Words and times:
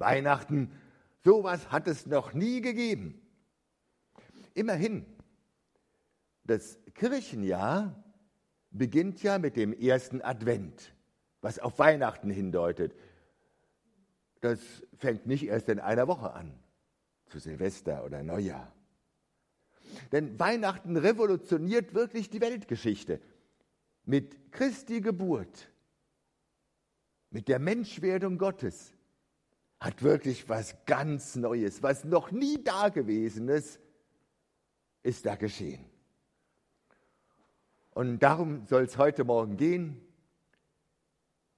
Weihnachten, 0.00 0.72
sowas 1.22 1.70
hat 1.70 1.86
es 1.86 2.06
noch 2.06 2.32
nie 2.32 2.60
gegeben. 2.60 3.20
Immerhin, 4.54 5.06
das 6.44 6.78
Kirchenjahr 6.94 8.02
beginnt 8.70 9.22
ja 9.22 9.38
mit 9.38 9.56
dem 9.56 9.72
ersten 9.72 10.22
Advent, 10.22 10.94
was 11.40 11.58
auf 11.58 11.78
Weihnachten 11.78 12.30
hindeutet. 12.30 12.94
Das 14.40 14.58
fängt 14.96 15.26
nicht 15.26 15.44
erst 15.46 15.68
in 15.68 15.78
einer 15.78 16.08
Woche 16.08 16.32
an, 16.32 16.58
zu 17.26 17.38
Silvester 17.38 18.04
oder 18.04 18.22
Neujahr. 18.22 18.72
Denn 20.12 20.38
Weihnachten 20.38 20.96
revolutioniert 20.96 21.94
wirklich 21.94 22.30
die 22.30 22.40
Weltgeschichte. 22.40 23.20
Mit 24.04 24.52
Christi 24.52 25.00
Geburt, 25.00 25.70
mit 27.30 27.48
der 27.48 27.58
Menschwerdung 27.58 28.38
Gottes, 28.38 28.94
hat 29.80 30.02
wirklich 30.02 30.48
was 30.48 30.76
ganz 30.84 31.36
Neues, 31.36 31.82
was 31.82 32.04
noch 32.04 32.30
nie 32.30 32.62
Dagewesenes 32.62 33.80
ist 35.02 35.24
da 35.24 35.36
geschehen. 35.36 35.84
Und 37.92 38.20
darum 38.20 38.66
soll 38.66 38.84
es 38.84 38.98
heute 38.98 39.24
Morgen 39.24 39.56
gehen. 39.56 40.00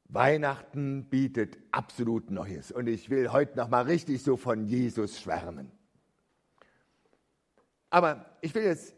Weihnachten 0.05 1.09
bietet 1.11 1.59
absolut 1.73 2.31
Neues. 2.31 2.71
Und 2.71 2.87
ich 2.87 3.11
will 3.11 3.33
heute 3.33 3.57
noch 3.57 3.69
mal 3.69 3.83
richtig 3.83 4.23
so 4.23 4.37
von 4.37 4.67
Jesus 4.67 5.21
schwärmen. 5.21 5.73
Aber 7.91 8.39
ich 8.41 8.55
will 8.55 8.65
jetzt 8.65 8.95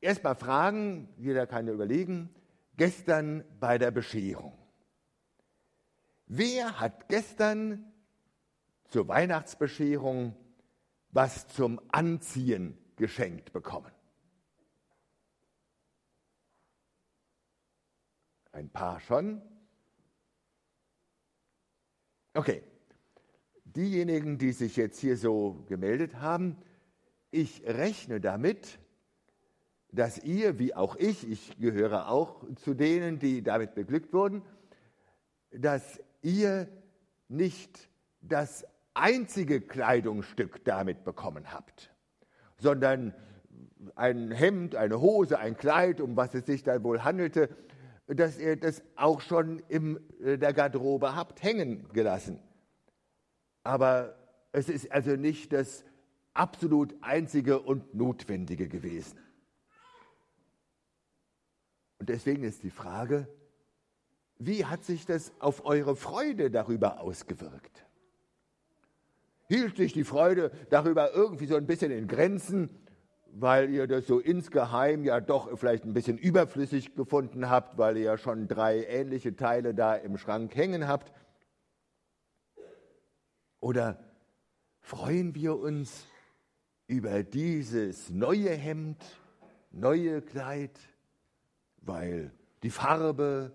erst 0.00 0.24
mal 0.24 0.34
fragen, 0.34 1.08
jeder 1.18 1.46
kann 1.46 1.66
ja 1.66 1.72
überlegen, 1.72 2.30
gestern 2.76 3.44
bei 3.60 3.76
der 3.78 3.90
Bescherung. 3.90 4.56
Wer 6.26 6.80
hat 6.80 7.08
gestern 7.08 7.91
zur 8.92 9.08
Weihnachtsbescherung 9.08 10.36
was 11.08 11.48
zum 11.48 11.80
Anziehen 11.88 12.76
geschenkt 12.96 13.52
bekommen? 13.52 13.90
Ein 18.52 18.68
paar 18.68 19.00
schon. 19.00 19.40
Okay, 22.34 22.62
diejenigen, 23.64 24.36
die 24.36 24.52
sich 24.52 24.76
jetzt 24.76 25.00
hier 25.00 25.16
so 25.16 25.64
gemeldet 25.68 26.16
haben, 26.16 26.58
ich 27.30 27.62
rechne 27.64 28.20
damit, 28.20 28.78
dass 29.90 30.18
ihr, 30.18 30.58
wie 30.58 30.74
auch 30.74 30.96
ich, 30.96 31.26
ich 31.30 31.58
gehöre 31.58 32.08
auch 32.08 32.44
zu 32.56 32.74
denen, 32.74 33.18
die 33.18 33.42
damit 33.42 33.74
beglückt 33.74 34.12
wurden, 34.12 34.42
dass 35.50 35.98
ihr 36.20 36.68
nicht 37.28 37.88
das 38.20 38.66
einzige 38.94 39.60
Kleidungsstück 39.60 40.64
damit 40.64 41.04
bekommen 41.04 41.52
habt, 41.52 41.94
sondern 42.58 43.14
ein 43.96 44.30
Hemd, 44.30 44.76
eine 44.76 45.00
Hose, 45.00 45.38
ein 45.38 45.56
Kleid, 45.56 46.00
um 46.00 46.16
was 46.16 46.34
es 46.34 46.46
sich 46.46 46.62
dann 46.62 46.84
wohl 46.84 47.02
handelte, 47.02 47.48
dass 48.06 48.38
ihr 48.38 48.56
das 48.56 48.82
auch 48.96 49.20
schon 49.20 49.60
in 49.68 49.98
äh, 50.20 50.38
der 50.38 50.52
Garderobe 50.52 51.14
habt 51.14 51.42
hängen 51.42 51.88
gelassen. 51.92 52.40
Aber 53.64 54.16
es 54.52 54.68
ist 54.68 54.90
also 54.92 55.16
nicht 55.16 55.52
das 55.52 55.84
absolut 56.34 56.94
einzige 57.00 57.60
und 57.60 57.94
notwendige 57.94 58.68
gewesen. 58.68 59.18
Und 61.98 62.08
deswegen 62.08 62.42
ist 62.42 62.62
die 62.64 62.70
Frage, 62.70 63.28
wie 64.38 64.64
hat 64.64 64.84
sich 64.84 65.06
das 65.06 65.32
auf 65.38 65.64
eure 65.64 65.94
Freude 65.94 66.50
darüber 66.50 67.00
ausgewirkt? 67.00 67.86
Hielt 69.52 69.76
sich 69.76 69.92
die 69.92 70.04
Freude 70.04 70.50
darüber 70.70 71.12
irgendwie 71.12 71.46
so 71.46 71.56
ein 71.56 71.66
bisschen 71.66 71.90
in 71.90 72.08
Grenzen 72.08 72.70
weil 73.32 73.70
ihr 73.70 73.86
das 73.86 74.06
so 74.06 74.20
insgeheim 74.20 75.04
ja 75.04 75.20
doch 75.20 75.58
vielleicht 75.58 75.84
ein 75.84 75.94
bisschen 75.94 76.18
überflüssig 76.18 76.94
gefunden 76.94 77.48
habt, 77.48 77.78
weil 77.78 77.96
ihr 77.96 78.04
ja 78.04 78.18
schon 78.18 78.46
drei 78.46 78.84
ähnliche 78.84 79.34
Teile 79.34 79.74
da 79.74 79.94
im 79.94 80.18
Schrank 80.18 80.54
hängen 80.54 80.86
habt? 80.86 81.12
Oder 83.60 83.98
freuen 84.80 85.34
wir 85.34 85.58
uns 85.58 86.06
über 86.86 87.22
dieses 87.22 88.10
neue 88.10 88.50
Hemd, 88.50 89.02
neue 89.70 90.20
Kleid, 90.20 90.78
weil 91.78 92.32
die 92.62 92.70
Farbe, 92.70 93.52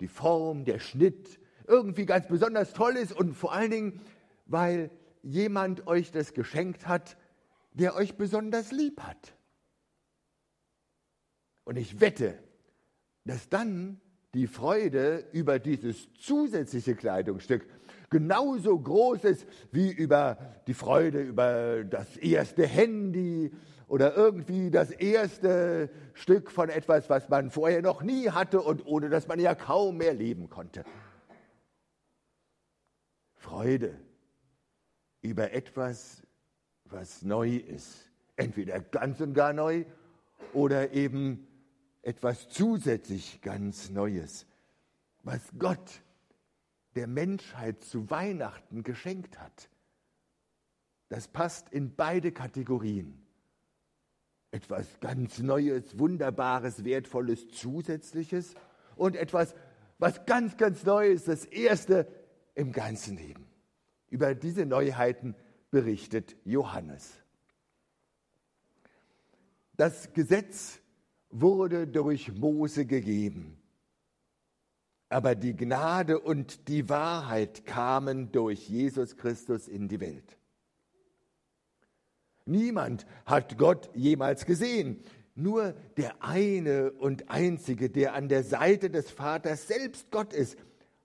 die 0.00 0.08
Form, 0.08 0.64
der 0.64 0.78
Schnitt 0.78 1.40
irgendwie 1.66 2.06
ganz 2.06 2.28
besonders 2.28 2.74
toll 2.74 2.96
ist 2.96 3.12
und 3.12 3.34
vor 3.34 3.52
allen 3.52 3.70
Dingen, 3.72 4.00
weil 4.44 4.90
jemand 5.26 5.88
euch 5.88 6.12
das 6.12 6.34
geschenkt 6.34 6.86
hat, 6.86 7.16
der 7.72 7.96
euch 7.96 8.16
besonders 8.16 8.70
lieb 8.70 9.00
hat. 9.00 9.34
Und 11.64 11.76
ich 11.76 12.00
wette, 12.00 12.38
dass 13.24 13.48
dann 13.48 14.00
die 14.34 14.46
Freude 14.46 15.24
über 15.32 15.58
dieses 15.58 16.12
zusätzliche 16.14 16.94
Kleidungsstück 16.94 17.66
genauso 18.08 18.78
groß 18.78 19.24
ist 19.24 19.46
wie 19.72 19.90
über 19.90 20.38
die 20.68 20.74
Freude 20.74 21.22
über 21.22 21.82
das 21.82 22.16
erste 22.16 22.64
Handy 22.64 23.52
oder 23.88 24.16
irgendwie 24.16 24.70
das 24.70 24.92
erste 24.92 25.90
Stück 26.14 26.52
von 26.52 26.68
etwas, 26.68 27.10
was 27.10 27.28
man 27.28 27.50
vorher 27.50 27.82
noch 27.82 28.02
nie 28.02 28.30
hatte 28.30 28.60
und 28.60 28.86
ohne 28.86 29.08
das 29.08 29.26
man 29.26 29.40
ja 29.40 29.56
kaum 29.56 29.96
mehr 29.96 30.14
leben 30.14 30.48
konnte. 30.48 30.84
Freude 33.34 34.05
über 35.26 35.52
etwas, 35.52 36.22
was 36.84 37.22
neu 37.22 37.56
ist. 37.56 38.10
Entweder 38.36 38.80
ganz 38.80 39.20
und 39.20 39.34
gar 39.34 39.52
neu 39.52 39.84
oder 40.52 40.92
eben 40.92 41.46
etwas 42.02 42.48
zusätzlich 42.48 43.40
ganz 43.40 43.90
Neues, 43.90 44.46
was 45.22 45.40
Gott 45.58 46.02
der 46.94 47.06
Menschheit 47.06 47.82
zu 47.82 48.08
Weihnachten 48.10 48.82
geschenkt 48.82 49.38
hat. 49.38 49.68
Das 51.08 51.28
passt 51.28 51.68
in 51.70 51.94
beide 51.94 52.32
Kategorien. 52.32 53.22
Etwas 54.50 55.00
ganz 55.00 55.38
Neues, 55.38 55.98
Wunderbares, 55.98 56.84
Wertvolles, 56.84 57.48
Zusätzliches 57.48 58.54
und 58.94 59.16
etwas, 59.16 59.54
was 59.98 60.24
ganz, 60.26 60.56
ganz 60.56 60.84
Neues, 60.84 61.24
das 61.24 61.44
Erste 61.44 62.06
im 62.54 62.72
ganzen 62.72 63.16
Leben. 63.16 63.45
Über 64.08 64.34
diese 64.34 64.66
Neuheiten 64.66 65.34
berichtet 65.70 66.36
Johannes. 66.44 67.12
Das 69.76 70.12
Gesetz 70.12 70.80
wurde 71.30 71.86
durch 71.86 72.32
Mose 72.32 72.86
gegeben, 72.86 73.60
aber 75.08 75.34
die 75.34 75.54
Gnade 75.54 76.18
und 76.18 76.68
die 76.68 76.88
Wahrheit 76.88 77.66
kamen 77.66 78.32
durch 78.32 78.68
Jesus 78.68 79.16
Christus 79.16 79.68
in 79.68 79.88
die 79.88 80.00
Welt. 80.00 80.38
Niemand 82.46 83.06
hat 83.26 83.58
Gott 83.58 83.90
jemals 83.94 84.46
gesehen, 84.46 85.02
nur 85.34 85.72
der 85.96 86.22
eine 86.22 86.92
und 86.92 87.28
einzige, 87.28 87.90
der 87.90 88.14
an 88.14 88.28
der 88.28 88.44
Seite 88.44 88.88
des 88.88 89.10
Vaters 89.10 89.66
selbst 89.66 90.10
Gott 90.10 90.32
ist, 90.32 90.56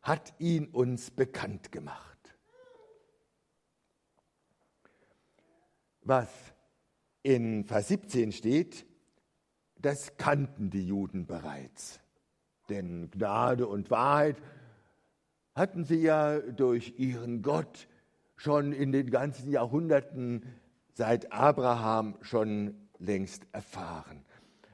hat 0.01 0.33
ihn 0.39 0.67
uns 0.67 1.11
bekannt 1.11 1.71
gemacht. 1.71 2.10
Was 6.03 6.27
in 7.23 7.65
Vers 7.65 7.89
17 7.89 8.31
steht, 8.31 8.85
das 9.79 10.17
kannten 10.17 10.69
die 10.69 10.85
Juden 10.85 11.25
bereits. 11.25 11.99
Denn 12.69 13.09
Gnade 13.11 13.67
und 13.67 13.91
Wahrheit 13.91 14.37
hatten 15.55 15.83
sie 15.83 16.01
ja 16.01 16.39
durch 16.39 16.93
ihren 16.97 17.41
Gott 17.41 17.87
schon 18.35 18.71
in 18.71 18.91
den 18.91 19.09
ganzen 19.09 19.51
Jahrhunderten 19.51 20.45
seit 20.93 21.31
Abraham 21.31 22.17
schon 22.21 22.75
längst 22.99 23.45
erfahren. 23.51 24.23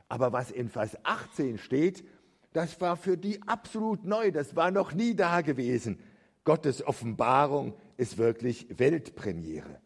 Aber 0.10 0.32
was 0.32 0.52
in 0.52 0.70
Vers 0.70 0.98
18 1.04 1.58
steht, 1.58 2.06
das 2.54 2.80
war 2.80 2.96
für 2.96 3.18
die 3.18 3.42
absolut 3.44 4.06
neu, 4.06 4.32
das 4.32 4.56
war 4.56 4.72
noch 4.72 4.94
nie 4.94 5.16
da 5.16 5.42
gewesen. 5.42 6.00
Gottes 6.44 6.86
Offenbarung 6.86 7.74
ist 7.98 8.18
wirklich 8.18 8.68
Weltpremiere. 8.80 9.82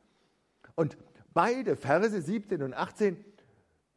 Und 0.76 0.98
Beide 1.34 1.76
Verse 1.76 2.22
17 2.22 2.62
und 2.62 2.74
18 2.74 3.18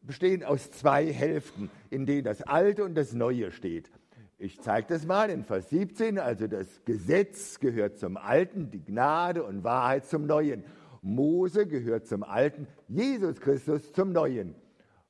bestehen 0.02 0.44
aus 0.44 0.70
zwei 0.70 1.12
Hälften, 1.12 1.70
in 1.90 2.06
denen 2.06 2.24
das 2.24 2.42
Alte 2.42 2.84
und 2.84 2.94
das 2.94 3.12
Neue 3.12 3.50
steht. 3.50 3.90
Ich 4.38 4.60
zeige 4.60 4.88
das 4.88 5.06
mal 5.06 5.30
in 5.30 5.44
Vers 5.44 5.70
17, 5.70 6.18
also 6.18 6.46
das 6.46 6.84
Gesetz 6.84 7.58
gehört 7.58 7.98
zum 7.98 8.16
Alten, 8.16 8.70
die 8.70 8.84
Gnade 8.84 9.42
und 9.42 9.64
Wahrheit 9.64 10.06
zum 10.06 10.26
Neuen. 10.26 10.64
Mose 11.02 11.66
gehört 11.66 12.06
zum 12.06 12.22
Alten, 12.22 12.66
Jesus 12.88 13.40
Christus 13.40 13.92
zum 13.92 14.12
Neuen. 14.12 14.54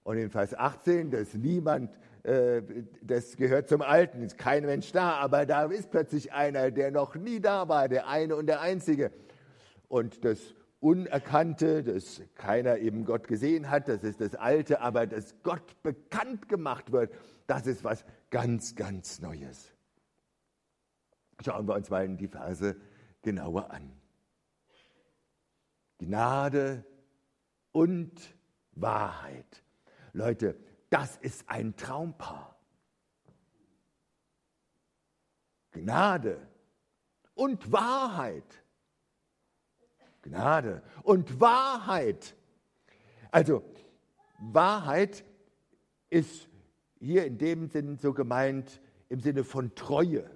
Und 0.03 0.19
in 0.19 0.31
Vers 0.31 0.55
18, 0.55 1.11
dass 1.11 1.35
niemand, 1.35 1.91
äh, 2.23 2.63
das 3.03 3.37
gehört 3.37 3.69
zum 3.69 3.83
Alten, 3.83 4.23
ist 4.23 4.39
kein 4.39 4.65
Mensch 4.67 4.93
da, 4.93 5.13
aber 5.15 5.47
da 5.47 5.65
ist 5.65 5.91
plötzlich 5.91 6.33
einer, 6.33 6.71
der 6.71 6.91
noch 6.91 7.15
nie 7.15 7.41
da 7.41 7.69
war, 7.69 7.89
der 7.89 8.09
eine 8.09 8.37
und 8.37 8.47
der 8.47 8.61
Einzige. 8.61 9.11
und 9.89 10.25
das 10.25 10.55
Unerkannte, 10.85 11.83
das 11.83 12.21
keiner 12.35 12.77
eben 12.77 13.07
Gott 13.07 13.27
gesehen 13.27 13.71
hat, 13.71 13.89
das 13.89 14.05
ist 14.05 14.21
das 14.21 14.35
Alte, 14.35 14.83
aber 14.83 15.07
dass 15.07 15.35
Gott 15.43 15.83
bekannt 15.83 16.47
gemacht 16.47 16.93
wird, 16.93 17.11
das 17.47 17.67
ist 17.67 17.85
was 17.85 18.05
ganz, 18.29 18.75
ganz 18.75 19.19
Neues. 19.23 19.73
Schauen 21.43 21.67
wir 21.67 21.75
uns 21.75 21.89
mal 21.89 22.07
die 22.17 22.29
Verse 22.29 22.77
genauer 23.23 23.71
an. 23.71 23.99
Gnade 25.97 26.85
und 27.73 28.37
Wahrheit. 28.73 29.65
Leute, 30.13 30.55
das 30.91 31.17
ist 31.17 31.49
ein 31.49 31.77
Traumpaar. 31.77 32.59
Gnade 35.71 36.47
und 37.33 37.73
Wahrheit. 37.73 38.64
Gnade 40.25 40.83
und 41.03 41.41
Wahrheit. 41.41 42.37
Also 43.31 43.63
Wahrheit 44.39 45.25
ist 46.11 46.49
hier 46.99 47.25
in 47.27 47.39
dem 47.39 47.69
Sinn 47.69 47.99
so 47.99 48.13
gemeint 48.13 48.81
im 49.09 49.21
Sinne 49.21 49.45
von 49.45 49.75
Treue. 49.75 50.29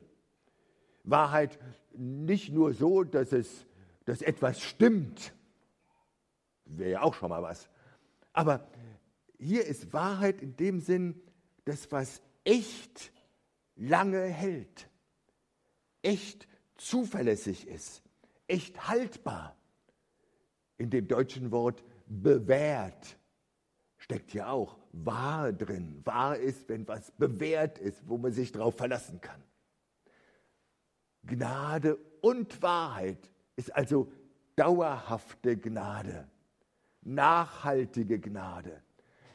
Wahrheit 1.04 1.58
nicht 1.92 2.52
nur 2.52 2.74
so, 2.74 3.02
dass 3.02 3.32
es 3.32 3.66
dass 4.08 4.22
etwas 4.22 4.62
stimmt. 4.62 5.34
Wäre 6.64 6.90
ja 6.92 7.02
auch 7.02 7.12
schon 7.12 7.28
mal 7.28 7.42
was. 7.42 7.68
Aber 8.32 8.66
hier 9.38 9.66
ist 9.66 9.92
Wahrheit 9.92 10.40
in 10.40 10.56
dem 10.56 10.80
Sinn, 10.80 11.20
dass 11.66 11.92
was 11.92 12.22
echt 12.42 13.12
lange 13.76 14.22
hält, 14.22 14.88
echt 16.00 16.48
zuverlässig 16.78 17.68
ist, 17.68 18.02
echt 18.46 18.88
haltbar. 18.88 19.57
In 20.78 20.90
dem 20.90 21.06
deutschen 21.06 21.50
Wort 21.50 21.84
bewährt 22.06 23.18
steckt 23.98 24.32
ja 24.32 24.50
auch 24.50 24.78
wahr 24.92 25.52
drin. 25.52 26.00
Wahr 26.04 26.38
ist, 26.38 26.68
wenn 26.68 26.86
was 26.88 27.10
bewährt 27.12 27.78
ist, 27.78 28.08
wo 28.08 28.16
man 28.16 28.32
sich 28.32 28.52
darauf 28.52 28.76
verlassen 28.76 29.20
kann. 29.20 29.42
Gnade 31.24 31.98
und 32.22 32.62
Wahrheit 32.62 33.30
ist 33.56 33.74
also 33.74 34.10
dauerhafte 34.56 35.56
Gnade, 35.56 36.28
nachhaltige 37.02 38.18
Gnade, 38.18 38.82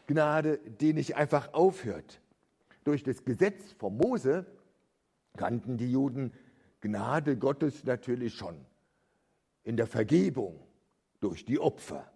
Gnade, 0.08 0.58
die 0.58 0.94
nicht 0.94 1.16
einfach 1.16 1.54
aufhört. 1.54 2.22
Durch 2.84 3.04
das 3.04 3.24
Gesetz 3.24 3.74
von 3.74 3.96
Mose 3.96 4.46
kannten 5.38 5.78
die 5.78 5.92
Juden 5.92 6.34
Gnade 6.82 7.38
Gottes 7.38 7.84
natürlich 7.84 8.34
schon 8.34 8.66
in 9.64 9.78
der 9.78 9.88
Vergebung 9.88 10.60
durch 11.24 11.46
die 11.46 11.60
Opfer. 11.60 12.12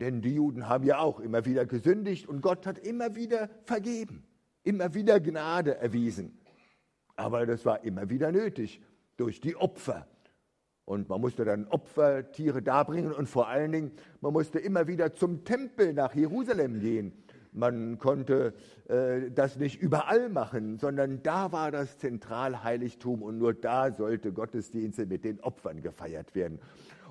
Denn 0.00 0.20
die 0.20 0.34
Juden 0.34 0.68
haben 0.68 0.84
ja 0.84 0.98
auch 0.98 1.20
immer 1.20 1.44
wieder 1.44 1.66
gesündigt 1.66 2.28
und 2.28 2.40
Gott 2.40 2.66
hat 2.66 2.78
immer 2.78 3.14
wieder 3.16 3.48
vergeben, 3.64 4.24
immer 4.62 4.94
wieder 4.94 5.20
Gnade 5.20 5.76
erwiesen. 5.76 6.38
Aber 7.16 7.46
das 7.46 7.64
war 7.64 7.84
immer 7.84 8.08
wieder 8.10 8.30
nötig 8.30 8.80
durch 9.16 9.40
die 9.40 9.56
Opfer. 9.56 10.06
Und 10.84 11.08
man 11.08 11.20
musste 11.20 11.44
dann 11.44 11.66
Opfertiere 11.68 12.62
darbringen 12.62 13.12
und 13.12 13.28
vor 13.28 13.48
allen 13.48 13.72
Dingen, 13.72 13.92
man 14.20 14.32
musste 14.32 14.58
immer 14.58 14.86
wieder 14.86 15.14
zum 15.14 15.44
Tempel 15.44 15.92
nach 15.92 16.14
Jerusalem 16.14 16.80
gehen. 16.80 17.12
Man 17.52 17.98
konnte 17.98 18.54
äh, 18.88 19.30
das 19.30 19.56
nicht 19.56 19.80
überall 19.80 20.28
machen, 20.28 20.78
sondern 20.78 21.22
da 21.22 21.50
war 21.52 21.70
das 21.70 21.98
Zentralheiligtum 21.98 23.22
und 23.22 23.36
nur 23.36 23.52
da 23.52 23.92
sollte 23.92 24.32
Gottesdienste 24.32 25.06
mit 25.06 25.24
den 25.24 25.40
Opfern 25.40 25.82
gefeiert 25.82 26.34
werden. 26.34 26.60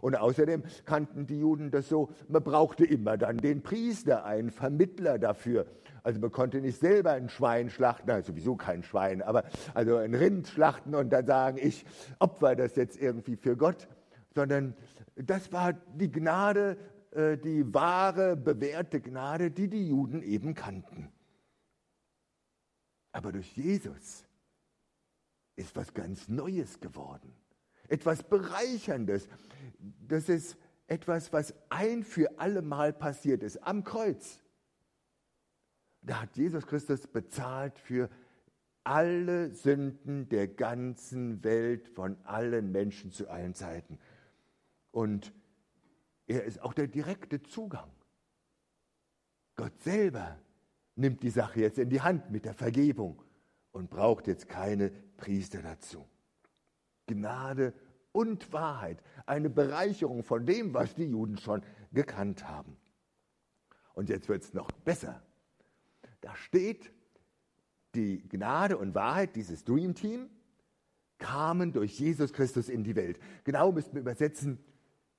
Und 0.01 0.15
außerdem 0.15 0.63
kannten 0.85 1.27
die 1.27 1.39
Juden 1.39 1.71
das 1.71 1.89
so, 1.89 2.09
man 2.27 2.43
brauchte 2.43 2.85
immer 2.85 3.17
dann 3.17 3.37
den 3.37 3.63
Priester, 3.63 4.25
einen 4.25 4.51
Vermittler 4.51 5.19
dafür. 5.19 5.65
Also 6.03 6.19
man 6.19 6.31
konnte 6.31 6.61
nicht 6.61 6.79
selber 6.79 7.11
ein 7.11 7.29
Schwein 7.29 7.69
schlachten, 7.69 8.09
also 8.11 8.31
sowieso 8.31 8.55
kein 8.55 8.83
Schwein, 8.83 9.21
aber 9.21 9.43
also 9.73 9.97
ein 9.97 10.13
Rind 10.13 10.47
schlachten 10.47 10.95
und 10.95 11.09
dann 11.09 11.25
sagen, 11.25 11.57
ich 11.61 11.85
opfer 12.19 12.55
das 12.55 12.75
jetzt 12.75 13.01
irgendwie 13.01 13.35
für 13.35 13.57
Gott, 13.57 13.87
sondern 14.33 14.73
das 15.15 15.51
war 15.51 15.73
die 15.73 16.11
Gnade, 16.11 16.77
äh, 17.11 17.37
die 17.37 17.73
wahre, 17.73 18.37
bewährte 18.37 19.01
Gnade, 19.01 19.51
die 19.51 19.67
die 19.67 19.87
Juden 19.87 20.21
eben 20.21 20.53
kannten. 20.53 21.11
Aber 23.11 23.31
durch 23.31 23.57
Jesus 23.57 24.25
ist 25.55 25.75
was 25.75 25.93
ganz 25.93 26.27
Neues 26.29 26.79
geworden, 26.79 27.33
etwas 27.87 28.23
Bereicherndes. 28.23 29.27
Das 30.07 30.29
ist 30.29 30.57
etwas, 30.87 31.33
was 31.33 31.53
ein 31.69 32.03
für 32.03 32.39
alle 32.39 32.61
Mal 32.61 32.93
passiert 32.93 33.43
ist 33.43 33.57
am 33.63 33.83
Kreuz. 33.83 34.41
Da 36.01 36.21
hat 36.21 36.37
Jesus 36.37 36.65
Christus 36.65 37.07
bezahlt 37.07 37.77
für 37.79 38.09
alle 38.83 39.51
Sünden 39.51 40.29
der 40.29 40.47
ganzen 40.47 41.43
Welt 41.43 41.89
von 41.89 42.17
allen 42.23 42.71
Menschen 42.71 43.11
zu 43.11 43.29
allen 43.29 43.53
Zeiten. 43.53 43.99
Und 44.91 45.33
er 46.25 46.45
ist 46.45 46.61
auch 46.61 46.73
der 46.73 46.87
direkte 46.87 47.41
Zugang. 47.43 47.91
Gott 49.55 49.81
selber 49.81 50.39
nimmt 50.95 51.23
die 51.23 51.29
Sache 51.29 51.61
jetzt 51.61 51.79
in 51.79 51.89
die 51.89 52.01
Hand 52.01 52.31
mit 52.31 52.45
der 52.45 52.53
Vergebung 52.53 53.21
und 53.71 53.89
braucht 53.89 54.27
jetzt 54.27 54.47
keine 54.47 54.89
Priester 55.17 55.61
dazu. 55.61 56.07
Gnade 57.07 57.73
und 58.11 58.53
Wahrheit, 58.53 59.01
eine 59.25 59.49
Bereicherung 59.49 60.23
von 60.23 60.45
dem, 60.45 60.73
was 60.73 60.93
die 60.95 61.05
Juden 61.05 61.37
schon 61.37 61.63
gekannt 61.91 62.47
haben. 62.47 62.77
Und 63.93 64.09
jetzt 64.09 64.29
wird 64.29 64.43
es 64.43 64.53
noch 64.53 64.69
besser. 64.71 65.21
Da 66.21 66.35
steht, 66.35 66.91
die 67.95 68.27
Gnade 68.27 68.77
und 68.77 68.93
Wahrheit 68.93 69.35
dieses 69.35 69.63
Dream 69.63 69.95
Team 69.95 70.29
kamen 71.17 71.73
durch 71.73 71.99
Jesus 71.99 72.31
Christus 72.31 72.69
in 72.69 72.83
die 72.83 72.95
Welt. 72.95 73.19
Genau 73.43 73.71
müssten 73.71 73.95
wir 73.95 74.01
übersetzen, 74.01 74.59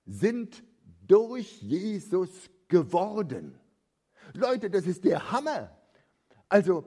sind 0.06 0.62
durch 1.06 1.61
Jesus 1.62 2.50
geworden. 2.69 3.58
Leute, 4.35 4.70
das 4.70 4.87
ist 4.87 5.05
der 5.05 5.32
Hammer. 5.32 5.76
Also, 6.49 6.85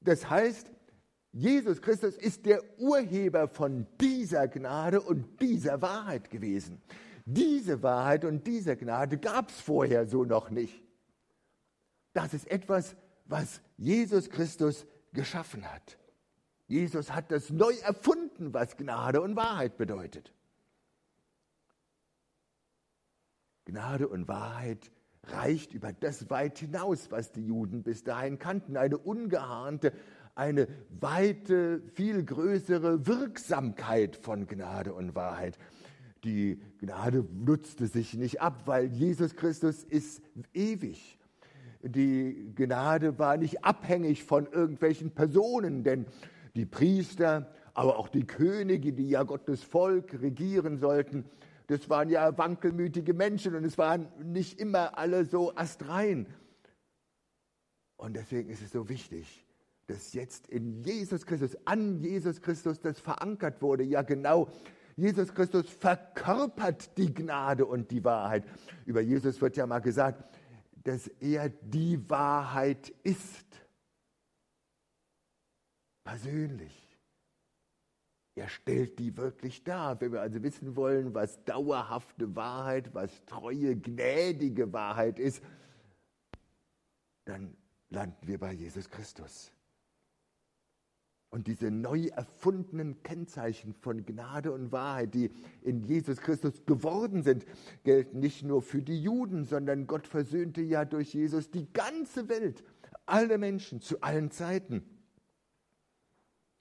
das 0.00 0.28
heißt, 0.28 0.70
Jesus 1.36 1.82
Christus 1.82 2.16
ist 2.16 2.46
der 2.46 2.62
Urheber 2.78 3.48
von 3.48 3.88
dieser 4.00 4.46
Gnade 4.46 5.00
und 5.00 5.40
dieser 5.40 5.82
Wahrheit 5.82 6.30
gewesen. 6.30 6.80
Diese 7.26 7.82
Wahrheit 7.82 8.24
und 8.24 8.46
diese 8.46 8.76
Gnade 8.76 9.18
gab 9.18 9.48
es 9.48 9.60
vorher 9.60 10.06
so 10.06 10.24
noch 10.24 10.50
nicht. 10.50 10.80
Das 12.12 12.34
ist 12.34 12.48
etwas, 12.48 12.94
was 13.24 13.60
Jesus 13.76 14.30
Christus 14.30 14.86
geschaffen 15.12 15.68
hat. 15.68 15.98
Jesus 16.68 17.10
hat 17.10 17.32
das 17.32 17.50
neu 17.50 17.74
erfunden, 17.78 18.54
was 18.54 18.76
Gnade 18.76 19.20
und 19.20 19.34
Wahrheit 19.34 19.76
bedeutet. 19.76 20.32
Gnade 23.64 24.06
und 24.06 24.28
Wahrheit 24.28 24.92
reicht 25.24 25.72
über 25.72 25.92
das 25.92 26.30
weit 26.30 26.58
hinaus, 26.58 27.10
was 27.10 27.32
die 27.32 27.44
Juden 27.44 27.82
bis 27.82 28.04
dahin 28.04 28.38
kannten. 28.38 28.76
Eine 28.76 28.98
ungeahnte, 28.98 29.92
eine 30.34 30.68
weite, 30.88 31.80
viel 31.94 32.24
größere 32.24 33.06
Wirksamkeit 33.06 34.16
von 34.16 34.46
Gnade 34.46 34.92
und 34.92 35.14
Wahrheit. 35.14 35.58
Die 36.24 36.60
Gnade 36.78 37.24
nutzte 37.32 37.86
sich 37.86 38.14
nicht 38.14 38.40
ab, 38.40 38.62
weil 38.66 38.86
Jesus 38.86 39.36
Christus 39.36 39.84
ist 39.84 40.22
ewig. 40.52 41.18
Die 41.82 42.52
Gnade 42.54 43.18
war 43.18 43.36
nicht 43.36 43.62
abhängig 43.62 44.24
von 44.24 44.46
irgendwelchen 44.46 45.10
Personen, 45.10 45.84
denn 45.84 46.06
die 46.56 46.64
Priester, 46.64 47.52
aber 47.74 47.98
auch 47.98 48.08
die 48.08 48.26
Könige, 48.26 48.92
die 48.92 49.10
ja 49.10 49.22
Gottes 49.24 49.62
Volk 49.62 50.20
regieren 50.22 50.78
sollten, 50.78 51.24
das 51.66 51.90
waren 51.90 52.08
ja 52.08 52.36
wankelmütige 52.36 53.14
Menschen 53.14 53.54
und 53.54 53.64
es 53.64 53.76
waren 53.78 54.08
nicht 54.22 54.58
immer 54.60 54.96
alle 54.98 55.24
so 55.24 55.54
astrein. 55.56 56.26
Und 57.96 58.16
deswegen 58.16 58.50
ist 58.50 58.62
es 58.62 58.72
so 58.72 58.88
wichtig, 58.88 59.43
dass 59.86 60.12
jetzt 60.14 60.46
in 60.48 60.82
Jesus 60.82 61.26
Christus, 61.26 61.56
an 61.64 62.00
Jesus 62.02 62.40
Christus 62.40 62.80
das 62.80 63.00
verankert 63.00 63.60
wurde. 63.62 63.84
Ja, 63.84 64.02
genau. 64.02 64.48
Jesus 64.96 65.34
Christus 65.34 65.68
verkörpert 65.68 66.96
die 66.96 67.12
Gnade 67.12 67.66
und 67.66 67.90
die 67.90 68.04
Wahrheit. 68.04 68.44
Über 68.86 69.00
Jesus 69.00 69.40
wird 69.40 69.56
ja 69.56 69.66
mal 69.66 69.80
gesagt, 69.80 70.38
dass 70.84 71.08
er 71.20 71.48
die 71.48 72.08
Wahrheit 72.08 72.90
ist. 73.02 73.46
Persönlich. 76.04 76.84
Er 78.36 78.48
stellt 78.48 78.98
die 78.98 79.16
wirklich 79.16 79.64
dar. 79.64 80.00
Wenn 80.00 80.12
wir 80.12 80.20
also 80.20 80.42
wissen 80.42 80.76
wollen, 80.76 81.14
was 81.14 81.42
dauerhafte 81.44 82.34
Wahrheit, 82.34 82.92
was 82.94 83.24
treue, 83.26 83.76
gnädige 83.76 84.72
Wahrheit 84.72 85.18
ist, 85.18 85.42
dann 87.24 87.56
landen 87.90 88.26
wir 88.26 88.38
bei 88.38 88.52
Jesus 88.52 88.90
Christus. 88.90 89.52
Und 91.34 91.48
diese 91.48 91.72
neu 91.72 92.06
erfundenen 92.14 93.02
Kennzeichen 93.02 93.74
von 93.74 94.06
Gnade 94.06 94.52
und 94.52 94.70
Wahrheit, 94.70 95.14
die 95.14 95.32
in 95.62 95.82
Jesus 95.82 96.20
Christus 96.20 96.64
geworden 96.64 97.24
sind, 97.24 97.44
gelten 97.82 98.20
nicht 98.20 98.44
nur 98.44 98.62
für 98.62 98.80
die 98.80 99.02
Juden, 99.02 99.44
sondern 99.44 99.88
Gott 99.88 100.06
versöhnte 100.06 100.62
ja 100.62 100.84
durch 100.84 101.12
Jesus 101.12 101.50
die 101.50 101.66
ganze 101.72 102.28
Welt, 102.28 102.62
alle 103.04 103.36
Menschen 103.36 103.80
zu 103.80 104.00
allen 104.00 104.30
Zeiten. 104.30 104.84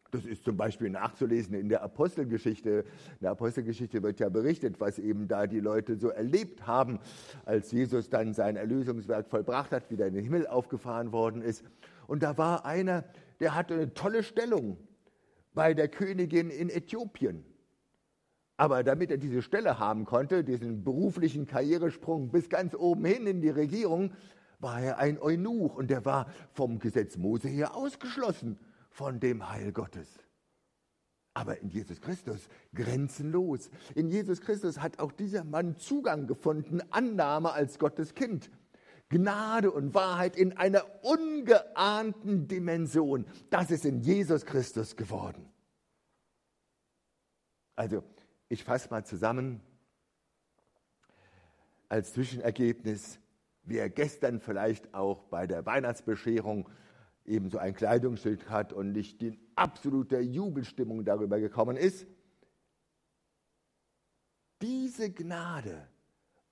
Das 0.09 0.25
ist 0.25 0.43
zum 0.43 0.57
Beispiel 0.57 0.89
nachzulesen 0.89 1.53
in 1.53 1.69
der 1.69 1.83
Apostelgeschichte. 1.83 2.83
In 3.11 3.19
der 3.21 3.31
Apostelgeschichte 3.31 4.01
wird 4.01 4.19
ja 4.19 4.29
berichtet, 4.29 4.81
was 4.81 4.97
eben 4.97 5.27
da 5.27 5.45
die 5.45 5.59
Leute 5.59 5.97
so 5.97 6.09
erlebt 6.09 6.65
haben, 6.65 6.97
als 7.45 7.71
Jesus 7.71 8.09
dann 8.09 8.33
sein 8.33 8.55
Erlösungswerk 8.55 9.29
vollbracht 9.29 9.71
hat, 9.71 9.91
wieder 9.91 10.07
in 10.07 10.15
den 10.15 10.23
Himmel 10.23 10.47
aufgefahren 10.47 11.11
worden 11.11 11.43
ist. 11.43 11.63
Und 12.07 12.23
da 12.23 12.39
war 12.39 12.65
einer, 12.65 13.05
der 13.43 13.55
hatte 13.55 13.73
eine 13.73 13.93
tolle 13.93 14.23
Stellung 14.23 14.77
bei 15.53 15.73
der 15.73 15.89
Königin 15.89 16.49
in 16.49 16.69
Äthiopien. 16.69 17.43
Aber 18.55 18.85
damit 18.85 19.11
er 19.11 19.17
diese 19.17 19.41
Stelle 19.41 19.79
haben 19.79 20.05
konnte, 20.05 20.45
diesen 20.45 20.85
beruflichen 20.85 21.45
Karrieresprung 21.45 22.31
bis 22.31 22.47
ganz 22.47 22.73
oben 22.73 23.03
hin 23.03 23.27
in 23.27 23.41
die 23.41 23.49
Regierung, 23.49 24.13
war 24.59 24.81
er 24.81 24.97
ein 24.97 25.19
Eunuch 25.19 25.75
und 25.75 25.89
der 25.89 26.05
war 26.05 26.27
vom 26.53 26.79
Gesetz 26.79 27.17
Mose 27.17 27.49
her 27.49 27.75
ausgeschlossen 27.75 28.57
von 28.91 29.19
dem 29.19 29.49
Heil 29.49 29.73
Gottes. 29.73 30.07
Aber 31.33 31.59
in 31.59 31.67
Jesus 31.67 31.99
Christus 31.99 32.47
grenzenlos. 32.73 33.69
In 33.93 34.07
Jesus 34.07 34.39
Christus 34.39 34.79
hat 34.79 34.99
auch 34.99 35.11
dieser 35.11 35.43
Mann 35.43 35.75
Zugang 35.75 36.27
gefunden, 36.27 36.79
Annahme 36.91 37.51
als 37.51 37.77
Gottes 37.77 38.15
Kind. 38.15 38.49
Gnade 39.13 39.69
und 39.69 39.93
Wahrheit 39.93 40.35
in 40.35 40.57
einer 40.57 40.83
ungeahnten 41.03 42.47
Dimension. 42.47 43.27
Das 43.51 43.69
ist 43.69 43.85
in 43.85 43.99
Jesus 44.01 44.43
Christus 44.43 44.95
geworden. 44.95 45.47
Also, 47.75 48.03
ich 48.49 48.63
fasse 48.63 48.89
mal 48.89 49.05
zusammen. 49.05 49.61
Als 51.89 52.13
Zwischenergebnis, 52.13 53.19
wer 53.61 53.87
gestern 53.87 54.39
vielleicht 54.39 54.95
auch 54.95 55.21
bei 55.25 55.45
der 55.45 55.63
Weihnachtsbescherung 55.67 56.67
eben 57.23 57.51
so 57.51 57.59
ein 57.59 57.75
Kleidungsstück 57.75 58.49
hat 58.49 58.73
und 58.73 58.93
nicht 58.93 59.21
in 59.21 59.37
absoluter 59.55 60.21
Jubelstimmung 60.21 61.05
darüber 61.05 61.39
gekommen 61.39 61.77
ist, 61.77 62.07
diese 64.59 65.11
Gnade 65.11 65.87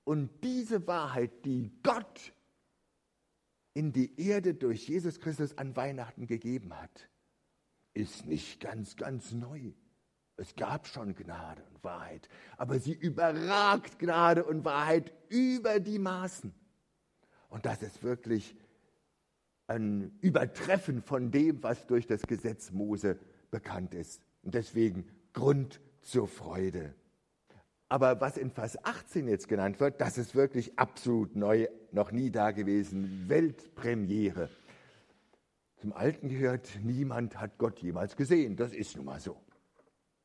und 0.04 0.30
diese 0.44 0.86
Wahrheit, 0.86 1.44
die 1.44 1.72
Gott 1.82 2.34
in 3.74 3.94
die 3.94 4.20
Erde 4.20 4.54
durch 4.54 4.88
Jesus 4.88 5.20
Christus 5.20 5.58
an 5.58 5.76
Weihnachten 5.76 6.28
gegeben 6.28 6.74
hat, 6.78 7.10
ist 7.94 8.26
nicht 8.26 8.60
ganz, 8.60 8.96
ganz 8.96 9.32
neu. 9.32 9.72
Es 10.38 10.56
gab 10.56 10.88
schon 10.88 11.16
Gnade 11.16 11.64
und 11.72 11.84
Wahrheit, 11.84 12.28
aber 12.58 12.80
sie 12.80 12.94
überragt 12.94 14.00
Gnade 14.00 14.44
und 14.44 14.66
Wahrheit 14.66 15.14
über 15.30 15.80
die 15.80 16.00
Maßen. 16.00 16.54
Und 17.50 17.66
das 17.66 17.82
ist 17.84 18.02
wirklich 18.02 18.56
ein 19.68 20.18
Übertreffen 20.22 21.02
von 21.02 21.32
dem, 21.32 21.62
was 21.64 21.86
durch 21.86 22.08
das 22.08 22.24
Gesetz 22.24 22.72
Mose 22.72 23.20
bekannt 23.52 23.94
ist. 23.94 24.22
Und 24.42 24.56
deswegen 24.56 25.06
Grund 25.34 25.80
zur 26.02 26.28
Freude. 26.28 26.96
Aber 27.92 28.22
was 28.22 28.38
in 28.38 28.52
Vers 28.52 28.82
18 28.86 29.28
jetzt 29.28 29.50
genannt 29.50 29.82
wird, 29.82 30.00
das 30.00 30.18
ist 30.18 30.34
wirklich 30.34 30.80
absolut 30.80 31.36
neu, 31.36 31.68
noch 31.92 32.14
nie 32.14 32.32
dagewesen, 32.32 33.28
Weltpremiere. 33.28 34.48
Zum 35.76 35.92
Alten 35.92 36.30
gehört, 36.30 36.70
niemand 36.86 37.38
hat 37.42 37.58
Gott 37.58 37.80
jemals 37.80 38.16
gesehen. 38.16 38.56
Das 38.56 38.72
ist 38.72 38.96
nun 38.96 39.08
mal 39.08 39.20
so. 39.20 39.36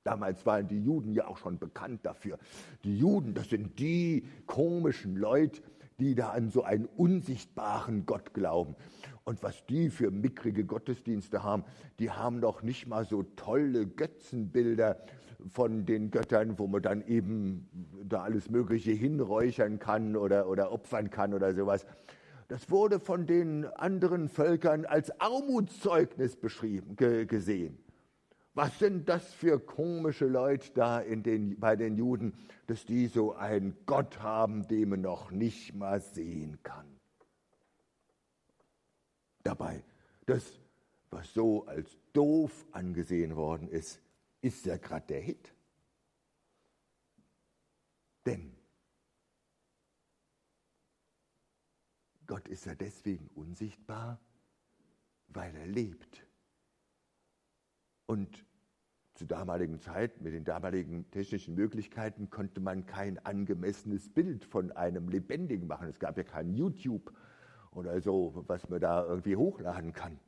Damals 0.04 0.46
waren 0.46 0.68
die 0.68 0.80
Juden 0.80 1.12
ja 1.12 1.26
auch 1.26 1.38
schon 1.38 1.58
bekannt 1.58 2.06
dafür. 2.06 2.38
Die 2.85 2.96
Juden, 2.96 3.35
das 3.35 3.49
sind 3.49 3.80
die 3.80 4.25
komischen 4.46 5.16
Leute, 5.16 5.61
die 5.99 6.14
da 6.14 6.30
an 6.30 6.50
so 6.50 6.62
einen 6.62 6.87
unsichtbaren 6.87 8.06
Gott 8.06 8.32
glauben. 8.32 8.76
Und 9.25 9.42
was 9.42 9.66
die 9.66 9.90
für 9.90 10.12
mickrige 10.12 10.64
Gottesdienste 10.64 11.42
haben, 11.42 11.64
die 11.99 12.12
haben 12.12 12.40
doch 12.40 12.62
nicht 12.62 12.87
mal 12.87 13.04
so 13.04 13.25
tolle 13.25 13.88
Götzenbilder 13.88 15.00
von 15.49 15.87
den 15.87 16.11
Göttern, 16.11 16.59
wo 16.59 16.66
man 16.66 16.83
dann 16.83 17.07
eben 17.07 17.69
da 18.05 18.23
alles 18.23 18.50
Mögliche 18.50 18.93
hinräuchern 18.93 19.78
kann 19.78 20.16
oder, 20.16 20.49
oder 20.49 20.73
opfern 20.73 21.11
kann 21.11 21.35
oder 21.35 21.55
sowas. 21.55 21.87
Das 22.49 22.71
wurde 22.71 23.00
von 23.00 23.26
den 23.26 23.64
anderen 23.64 24.28
Völkern 24.28 24.85
als 24.85 25.21
Armutszeugnis 25.21 26.37
beschrieben, 26.37 26.97
gesehen. 26.97 27.78
Was 28.55 28.78
sind 28.78 29.09
das 29.09 29.35
für 29.35 29.61
komische 29.61 30.26
Leute 30.26 30.71
da 30.73 31.00
in 31.00 31.23
den, 31.23 31.61
bei 31.61 31.76
den 31.76 31.97
Juden, 31.97 32.33
dass 32.66 32.87
die 32.87 33.07
so 33.07 33.35
einen 33.35 33.76
Gott 33.85 34.21
haben, 34.21 34.66
den 34.66 34.88
man 34.88 35.02
noch 35.02 35.31
nicht 35.31 35.75
mal 35.75 36.00
sehen 36.00 36.59
kann? 36.62 36.87
Dabei, 39.43 39.85
das, 40.25 40.59
was 41.11 41.35
so 41.35 41.66
als 41.66 41.99
doof 42.14 42.64
angesehen 42.73 43.37
worden 43.37 43.69
ist, 43.69 44.00
ist 44.47 44.65
ja 44.65 44.76
gerade 44.76 45.07
der 45.09 45.21
Hit. 45.21 45.53
Denn 48.25 48.57
Gott 52.29 52.47
ist 52.47 52.65
ja 52.65 52.76
deswegen 52.76 53.26
unsichtbar, 53.35 54.21
weil 55.29 55.55
er 55.57 55.67
lebt. 55.67 56.25
Und 58.07 58.47
zur 59.15 59.26
damaligen 59.26 59.81
Zeit, 59.81 60.21
mit 60.21 60.33
den 60.33 60.45
damaligen 60.45 61.11
technischen 61.11 61.57
Möglichkeiten, 61.57 62.31
konnte 62.31 62.61
man 62.61 62.87
kein 62.87 63.19
angemessenes 63.26 64.09
Bild 64.09 64.45
von 64.45 64.71
einem 64.73 65.09
Lebendigen 65.09 65.67
machen. 65.67 65.88
Es 65.88 65.99
gab 65.99 66.17
ja 66.17 66.23
kein 66.23 66.55
YouTube 66.55 67.12
oder 67.73 68.00
so, 68.00 68.45
was 68.47 68.69
man 68.69 68.81
da 68.81 69.05
irgendwie 69.05 69.35
hochladen 69.35 69.93
kann. 69.93 70.21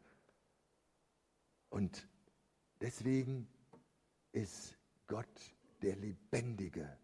Und 1.68 2.08
deswegen 2.80 3.46
ist 4.38 4.78
Gott 5.08 5.52
der 5.82 5.96
Lebendige 5.96 6.96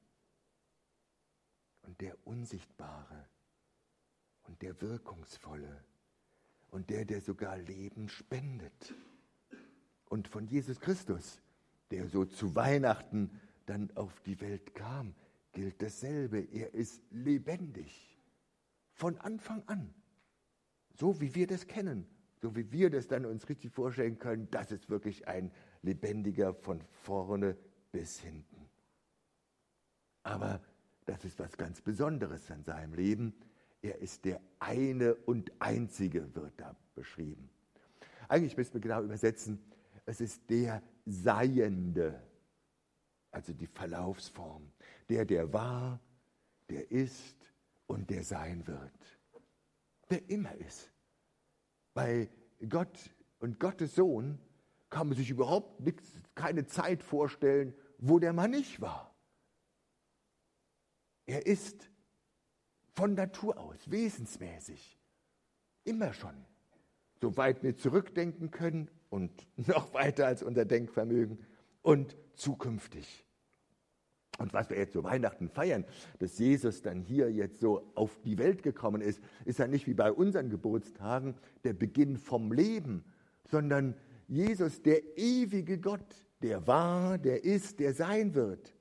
und 1.82 2.00
der 2.00 2.16
Unsichtbare 2.24 3.28
und 4.44 4.62
der 4.62 4.80
Wirkungsvolle 4.80 5.84
und 6.70 6.90
der, 6.90 7.04
der 7.04 7.20
sogar 7.20 7.56
Leben 7.58 8.08
spendet. 8.08 8.94
Und 10.08 10.28
von 10.28 10.46
Jesus 10.46 10.80
Christus, 10.80 11.40
der 11.90 12.08
so 12.08 12.24
zu 12.24 12.54
Weihnachten 12.54 13.40
dann 13.66 13.90
auf 13.96 14.20
die 14.20 14.40
Welt 14.40 14.74
kam, 14.76 15.14
gilt 15.52 15.82
dasselbe. 15.82 16.38
Er 16.38 16.72
ist 16.72 17.02
lebendig. 17.10 18.16
Von 18.92 19.18
Anfang 19.18 19.64
an. 19.66 19.92
So 20.94 21.20
wie 21.20 21.34
wir 21.34 21.48
das 21.48 21.66
kennen. 21.66 22.06
So 22.36 22.54
wie 22.54 22.70
wir 22.70 22.90
das 22.90 23.08
dann 23.08 23.24
uns 23.26 23.48
richtig 23.48 23.72
vorstellen 23.72 24.18
können, 24.18 24.48
das 24.50 24.70
ist 24.70 24.88
wirklich 24.88 25.26
ein 25.26 25.50
lebendiger 25.84 26.54
von 26.54 26.80
vorne 27.02 27.56
bis 27.92 28.18
hinten. 28.20 28.68
Aber 30.22 30.60
das 31.04 31.24
ist 31.24 31.38
was 31.38 31.56
ganz 31.56 31.80
Besonderes 31.80 32.50
an 32.50 32.64
seinem 32.64 32.94
Leben. 32.94 33.34
Er 33.82 33.98
ist 33.98 34.24
der 34.24 34.40
eine 34.58 35.14
und 35.14 35.52
einzige, 35.58 36.34
wird 36.34 36.52
da 36.56 36.74
beschrieben. 36.94 37.50
Eigentlich 38.28 38.56
müssen 38.56 38.74
wir 38.74 38.80
genau 38.80 39.02
übersetzen, 39.02 39.62
es 40.06 40.20
ist 40.20 40.48
der 40.48 40.82
Seiende, 41.04 42.22
also 43.30 43.52
die 43.52 43.66
Verlaufsform. 43.66 44.70
Der, 45.08 45.26
der 45.26 45.52
war, 45.52 46.00
der 46.70 46.90
ist 46.90 47.36
und 47.86 48.08
der 48.08 48.24
sein 48.24 48.66
wird. 48.66 49.20
Der 50.08 50.28
immer 50.30 50.54
ist. 50.56 50.90
Bei 51.92 52.28
Gott 52.68 53.10
und 53.38 53.60
Gottes 53.60 53.94
Sohn 53.94 54.38
kann 54.94 55.08
man 55.08 55.16
sich 55.16 55.28
überhaupt 55.28 55.80
nichts, 55.80 56.08
keine 56.36 56.66
Zeit 56.66 57.02
vorstellen, 57.02 57.74
wo 57.98 58.20
der 58.20 58.32
Mann 58.32 58.52
nicht 58.52 58.80
war. 58.80 59.12
Er 61.26 61.46
ist 61.46 61.90
von 62.92 63.14
Natur 63.14 63.58
aus, 63.58 63.90
wesensmäßig, 63.90 64.96
immer 65.82 66.12
schon, 66.12 66.36
soweit 67.20 67.64
wir 67.64 67.76
zurückdenken 67.76 68.52
können 68.52 68.88
und 69.10 69.32
noch 69.66 69.92
weiter 69.94 70.28
als 70.28 70.44
unser 70.44 70.64
Denkvermögen 70.64 71.44
und 71.82 72.16
zukünftig. 72.34 73.26
Und 74.38 74.52
was 74.52 74.70
wir 74.70 74.78
jetzt 74.78 74.92
so 74.92 75.02
Weihnachten 75.02 75.48
feiern, 75.48 75.84
dass 76.20 76.38
Jesus 76.38 76.82
dann 76.82 77.00
hier 77.00 77.32
jetzt 77.32 77.58
so 77.58 77.90
auf 77.96 78.20
die 78.20 78.38
Welt 78.38 78.62
gekommen 78.62 79.00
ist, 79.00 79.20
ist 79.44 79.58
ja 79.58 79.66
nicht 79.66 79.88
wie 79.88 79.94
bei 79.94 80.12
unseren 80.12 80.50
Geburtstagen 80.50 81.34
der 81.64 81.72
Beginn 81.72 82.16
vom 82.16 82.52
Leben, 82.52 83.04
sondern 83.42 83.96
Jesus, 84.28 84.82
der 84.82 85.16
ewige 85.18 85.78
Gott, 85.78 86.26
der 86.42 86.66
war, 86.66 87.18
der 87.18 87.44
ist, 87.44 87.80
der 87.80 87.94
sein 87.94 88.34
wird, 88.34 88.74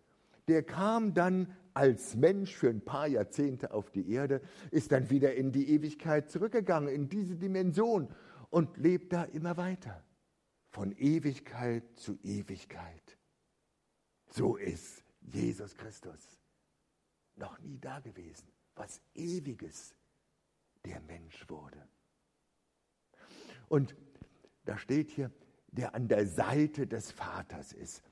der 0.47 0.63
kam 0.63 1.13
dann 1.13 1.53
als 1.73 2.15
Mensch 2.15 2.55
für 2.55 2.69
ein 2.69 2.81
paar 2.81 3.07
Jahrzehnte 3.07 3.73
auf 3.73 3.89
die 3.91 4.11
Erde, 4.11 4.41
ist 4.71 4.91
dann 4.91 5.09
wieder 5.09 5.33
in 5.35 5.51
die 5.51 5.69
Ewigkeit 5.69 6.29
zurückgegangen, 6.29 6.93
in 6.93 7.09
diese 7.09 7.35
Dimension 7.35 8.09
und 8.49 8.77
lebt 8.77 9.13
da 9.13 9.23
immer 9.23 9.57
weiter. 9.57 10.03
von 10.73 10.91
Ewigkeit 10.97 11.83
zu 11.99 12.17
Ewigkeit. 12.23 13.17
So 14.31 14.57
ist 14.57 15.03
Jesus 15.21 15.75
Christus 15.75 16.39
noch 17.35 17.59
nie 17.59 17.77
da 17.77 17.99
gewesen. 17.99 18.47
Was 18.75 18.99
Ewiges 19.13 19.95
der 20.83 20.99
Mensch 21.01 21.47
wurde. 21.47 21.87
Und 23.69 23.95
da 24.65 24.77
steht 24.77 25.11
hier, 25.11 25.31
der 25.67 25.95
an 25.95 26.07
der 26.07 26.27
Seite 26.27 26.87
des 26.87 27.11
Vaters 27.11 27.73
ist. 27.73 28.03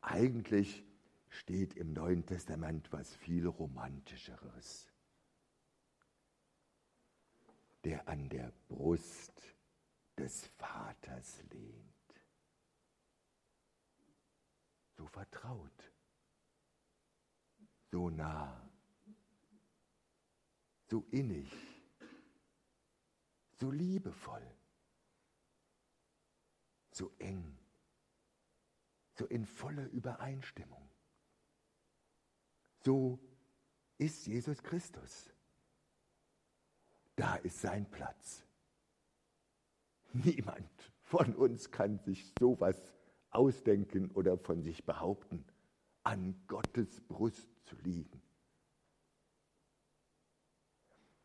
Eigentlich 0.00 0.84
steht 1.28 1.74
im 1.74 1.92
Neuen 1.92 2.26
Testament 2.26 2.92
was 2.92 3.14
viel 3.14 3.46
romantischeres. 3.46 4.92
Der 7.84 8.06
an 8.08 8.28
der 8.28 8.52
Brust 8.68 9.42
des 10.16 10.46
Vaters 10.58 11.42
lehnt. 11.50 11.92
So 14.96 15.06
vertraut, 15.06 15.92
so 17.90 18.08
nah, 18.08 18.70
so 20.88 21.04
innig, 21.10 21.50
so 23.58 23.70
liebevoll, 23.70 24.46
so 26.94 27.12
eng, 27.18 27.58
so 29.14 29.26
in 29.26 29.46
voller 29.46 29.88
Übereinstimmung. 29.90 30.88
So 32.84 33.18
ist 33.98 34.26
Jesus 34.26 34.62
Christus. 34.62 35.30
Da 37.16 37.36
ist 37.36 37.60
sein 37.60 37.88
Platz. 37.90 38.44
Niemand 40.12 40.92
von 41.02 41.34
uns 41.34 41.70
kann 41.70 41.98
sich 41.98 42.32
sowas 42.38 42.76
ausdenken 43.30 44.10
oder 44.10 44.36
von 44.38 44.62
sich 44.62 44.84
behaupten, 44.84 45.44
an 46.02 46.42
Gottes 46.46 47.00
Brust 47.02 47.48
zu 47.64 47.76
liegen. 47.76 48.20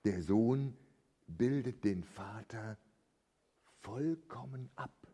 Der 0.05 0.21
Sohn 0.21 0.77
bildet 1.25 1.83
den 1.83 2.03
Vater 2.03 2.77
vollkommen 3.81 4.69
ab, 4.75 5.07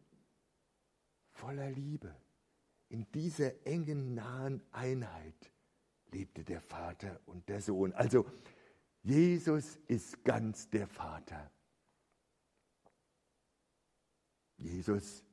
voller 1.44 1.70
Liebe. 1.72 2.16
In 2.88 3.06
dieser 3.12 3.66
engen, 3.66 4.14
nahen 4.14 4.62
Einheit 4.72 5.52
lebte 6.12 6.44
der 6.44 6.62
Vater 6.62 7.20
und 7.26 7.50
der 7.50 7.62
Sohn. 7.62 7.92
Also 7.94 8.26
Jesus 9.02 9.78
ist 9.88 10.24
ganz 10.24 10.70
der 10.70 10.88
Vater. 10.88 11.52
Jesus 14.58 15.26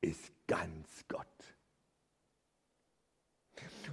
ist 0.00 0.32
ganz 0.48 1.04
Gott. 1.06 1.26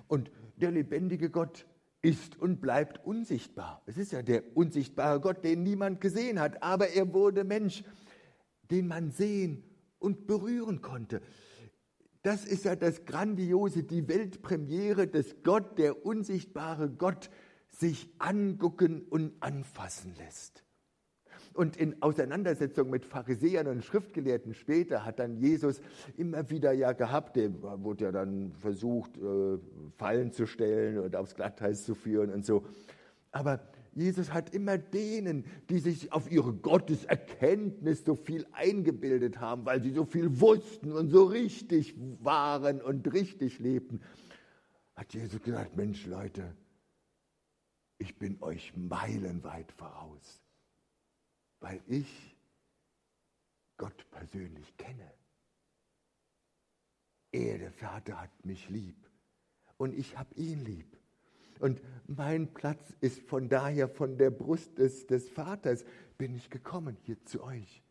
Und 0.08 0.32
der 0.56 0.72
lebendige 0.72 1.30
Gott 1.30 1.68
ist 2.02 2.36
und 2.40 2.62
bleibt 2.62 3.06
unsichtbar. 3.06 3.84
Es 3.86 3.98
ist 3.98 4.12
ja 4.12 4.24
der 4.24 4.58
unsichtbare 4.58 5.20
Gott, 5.20 5.44
den 5.44 5.62
niemand 5.62 6.02
gesehen 6.02 6.40
hat, 6.40 6.64
aber 6.64 6.90
er 6.90 7.14
wurde 7.14 7.44
Mensch, 7.44 7.84
den 8.72 8.88
man 8.88 9.12
sehen 9.12 9.64
und 10.04 10.28
berühren 10.28 10.82
konnte. 10.82 11.22
Das 12.22 12.46
ist 12.46 12.66
ja 12.66 12.76
das 12.76 13.06
Grandiose, 13.06 13.84
die 13.84 14.08
Weltpremiere, 14.08 15.08
dass 15.08 15.44
Gott, 15.44 15.78
der 15.78 16.06
unsichtbare 16.06 16.90
Gott, 16.90 17.30
sich 17.70 18.14
angucken 18.20 19.02
und 19.10 19.34
anfassen 19.42 20.14
lässt. 20.18 20.64
Und 21.54 21.78
in 21.78 22.02
Auseinandersetzung 22.02 22.90
mit 22.90 23.06
Pharisäern 23.06 23.68
und 23.68 23.84
Schriftgelehrten 23.84 24.54
später 24.54 25.06
hat 25.06 25.20
dann 25.20 25.38
Jesus 25.38 25.82
immer 26.18 26.50
wieder 26.50 26.72
ja 26.72 26.94
gehabt, 26.94 27.36
der 27.36 27.52
wurde 27.62 28.06
ja 28.06 28.12
dann 28.12 28.54
versucht, 28.54 29.18
äh, 29.18 29.60
Fallen 29.98 30.32
zu 30.32 30.48
stellen 30.48 31.00
und 31.00 31.16
aufs 31.16 31.36
Glatteis 31.36 31.84
zu 31.84 31.94
führen 31.94 32.32
und 32.32 32.46
so. 32.46 32.66
Aber 33.32 33.60
Jesus 33.96 34.32
hat 34.34 34.54
immer 34.54 34.78
denen, 34.78 35.46
die 35.70 35.80
sich 35.80 36.12
auf 36.12 36.32
ihre 36.32 36.54
Gotteserkenntnis 36.54 38.04
so 38.04 38.16
viel 38.16 38.46
eingebildet 38.52 39.40
haben, 39.40 39.66
weil 39.66 39.82
sie 39.84 39.92
so 39.92 40.06
viel 40.06 40.40
wussten 40.40 40.92
und 40.92 41.10
so 41.10 41.26
richtig 41.26 41.96
waren 42.22 42.82
und 42.82 43.12
richtig 43.14 43.60
lebten, 43.60 44.02
hat 44.96 45.14
Jesus 45.14 45.42
gesagt, 45.42 45.76
Mensch 45.76 46.06
Leute, 46.06 46.56
ich 47.98 48.18
bin 48.18 48.42
euch 48.42 48.74
meilenweit 48.76 49.72
voraus 49.72 50.44
weil 51.64 51.82
ich 51.88 52.36
Gott 53.78 54.06
persönlich 54.12 54.76
kenne. 54.78 55.12
Er, 57.32 57.58
der 57.58 57.72
Vater, 57.72 58.22
hat 58.22 58.46
mich 58.46 58.70
lieb 58.70 59.10
und 59.78 59.94
ich 59.94 60.18
habe 60.18 60.36
ihn 60.36 60.64
lieb. 60.66 60.98
Und 61.60 61.82
mein 62.08 62.54
Platz 62.54 62.94
ist 63.00 63.22
von 63.22 63.50
daher 63.50 63.88
von 63.88 64.18
der 64.18 64.32
Brust 64.32 64.78
des, 64.78 65.08
des 65.08 65.30
Vaters 65.30 65.86
bin 66.18 66.36
ich 66.36 66.50
gekommen 66.50 66.98
hier 67.02 67.24
zu 67.26 67.44
euch, 67.44 67.84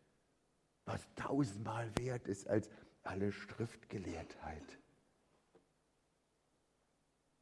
was 0.85 1.01
tausendmal 1.15 1.91
wert 1.97 2.27
ist 2.27 2.47
als 2.47 2.69
alle 3.03 3.31
Schriftgelehrtheit. 3.31 4.79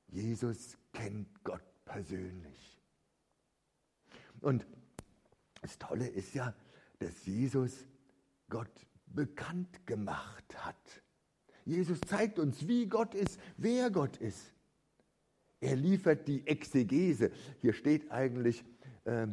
Jesus 0.08 0.78
kennt 0.92 1.44
Gott 1.44 1.64
persönlich. 1.86 2.82
Und 4.42 4.66
das 5.62 5.78
Tolle 5.78 6.08
ist 6.08 6.34
ja, 6.34 6.54
dass 7.00 7.26
Jesus 7.26 7.86
Gott 8.50 8.88
bekannt 9.06 9.86
gemacht 9.86 10.66
hat. 10.66 11.04
Jesus 11.66 12.02
zeigt 12.02 12.40
uns, 12.40 12.68
wie 12.68 12.88
Gott 12.88 13.14
ist, 13.14 13.40
wer 13.58 13.92
Gott 13.92 14.18
ist. 14.18 14.54
Er 15.62 15.76
liefert 15.76 16.28
die 16.28 16.46
Exegese. 16.48 17.32
Hier 17.62 17.74
steht 17.74 18.12
eigentlich, 18.12 18.66
äh, 19.06 19.28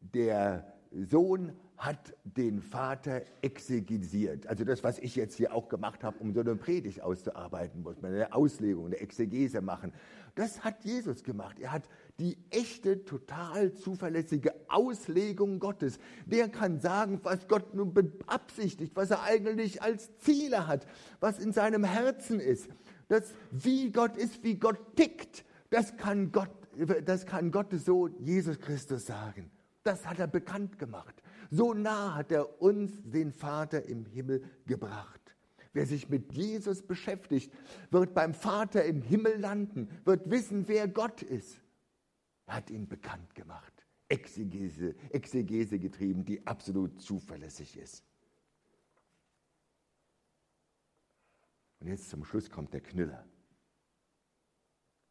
der 0.00 0.74
Sohn 0.90 1.52
hat 1.76 2.14
den 2.22 2.62
Vater 2.62 3.22
exegesiert. 3.42 4.46
Also 4.46 4.64
das, 4.64 4.84
was 4.84 4.98
ich 5.00 5.16
jetzt 5.16 5.36
hier 5.36 5.52
auch 5.52 5.68
gemacht 5.68 6.04
habe, 6.04 6.16
um 6.20 6.32
so 6.32 6.40
eine 6.40 6.54
Predigt 6.54 7.02
auszuarbeiten, 7.02 7.82
muss 7.82 8.00
man 8.00 8.14
eine 8.14 8.32
Auslegung, 8.32 8.86
eine 8.86 9.00
Exegese 9.00 9.60
machen. 9.60 9.92
Das 10.36 10.64
hat 10.64 10.84
Jesus 10.84 11.24
gemacht. 11.24 11.58
Er 11.58 11.72
hat 11.72 11.88
die 12.20 12.38
echte, 12.50 13.04
total 13.04 13.74
zuverlässige 13.74 14.54
Auslegung 14.68 15.58
Gottes. 15.58 15.98
Der 16.24 16.48
kann 16.48 16.78
sagen, 16.80 17.18
was 17.24 17.48
Gott 17.48 17.74
nun 17.74 17.92
beabsichtigt, 17.92 18.94
was 18.94 19.10
er 19.10 19.24
eigentlich 19.24 19.82
als 19.82 20.16
Ziele 20.18 20.68
hat, 20.68 20.86
was 21.20 21.40
in 21.40 21.52
seinem 21.52 21.84
Herzen 21.84 22.38
ist. 22.38 22.68
Das, 23.12 23.34
wie 23.50 23.92
Gott 23.92 24.16
ist, 24.16 24.42
wie 24.42 24.54
Gott 24.54 24.96
tickt, 24.96 25.44
das 25.68 25.98
kann 25.98 26.32
Gott, 26.32 26.48
das 27.04 27.26
kann 27.26 27.50
Gottes 27.50 27.84
Sohn 27.84 28.14
Jesus 28.18 28.58
Christus 28.58 29.04
sagen. 29.04 29.50
Das 29.82 30.06
hat 30.06 30.18
er 30.18 30.28
bekannt 30.28 30.78
gemacht. 30.78 31.22
So 31.50 31.74
nah 31.74 32.14
hat 32.14 32.32
er 32.32 32.62
uns 32.62 32.90
den 33.04 33.30
Vater 33.30 33.84
im 33.84 34.06
Himmel 34.06 34.42
gebracht. 34.64 35.36
Wer 35.74 35.84
sich 35.84 36.08
mit 36.08 36.32
Jesus 36.32 36.80
beschäftigt, 36.80 37.52
wird 37.90 38.14
beim 38.14 38.32
Vater 38.32 38.82
im 38.82 39.02
Himmel 39.02 39.38
landen, 39.38 39.90
wird 40.06 40.30
wissen, 40.30 40.66
wer 40.66 40.88
Gott 40.88 41.20
ist. 41.20 41.60
Er 42.46 42.56
hat 42.56 42.70
ihn 42.70 42.88
bekannt 42.88 43.34
gemacht, 43.34 43.74
Exegese, 44.08 44.94
Exegese 45.10 45.78
getrieben, 45.78 46.24
die 46.24 46.46
absolut 46.46 47.02
zuverlässig 47.02 47.76
ist. 47.76 48.06
Und 51.82 51.88
jetzt 51.88 52.10
zum 52.10 52.24
Schluss 52.24 52.48
kommt 52.48 52.72
der 52.72 52.80
Knüller. 52.80 53.26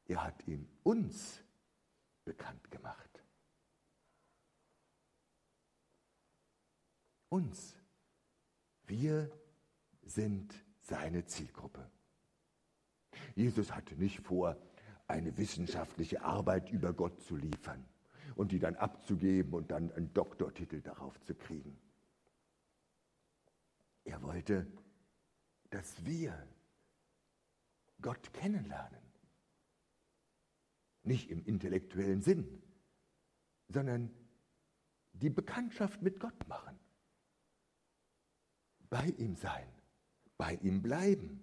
Er 0.05 0.23
hat 0.23 0.47
ihn 0.47 0.69
uns 0.83 1.43
bekannt 2.23 2.71
gemacht. 2.71 3.21
Uns. 7.27 7.75
Wir 8.85 9.29
sind 10.01 10.55
seine 10.79 11.25
Zielgruppe. 11.25 11.91
Jesus 13.35 13.73
hatte 13.75 13.95
nicht 13.95 14.21
vor, 14.21 14.55
eine 15.07 15.37
wissenschaftliche 15.37 16.21
Arbeit 16.23 16.69
über 16.69 16.93
Gott 16.93 17.21
zu 17.21 17.35
liefern 17.35 17.85
und 18.35 18.53
die 18.53 18.59
dann 18.59 18.77
abzugeben 18.77 19.53
und 19.53 19.71
dann 19.71 19.91
einen 19.91 20.13
Doktortitel 20.13 20.79
darauf 20.79 21.19
zu 21.19 21.35
kriegen. 21.35 21.77
Er 24.05 24.21
wollte, 24.21 24.65
dass 25.69 26.05
wir 26.05 26.47
Gott 28.01 28.33
kennenlernen. 28.33 29.01
Nicht 31.03 31.29
im 31.29 31.43
intellektuellen 31.45 32.21
Sinn, 32.21 32.61
sondern 33.67 34.11
die 35.13 35.29
Bekanntschaft 35.29 36.01
mit 36.01 36.19
Gott 36.19 36.47
machen. 36.47 36.77
Bei 38.89 39.07
ihm 39.17 39.35
sein, 39.35 39.67
bei 40.37 40.55
ihm 40.55 40.81
bleiben. 40.81 41.39